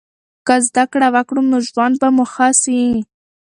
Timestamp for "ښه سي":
2.33-2.79